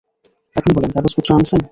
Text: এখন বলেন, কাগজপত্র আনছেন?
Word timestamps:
এখন 0.55 0.71
বলেন, 0.75 0.91
কাগজপত্র 0.95 1.29
আনছেন? 1.35 1.61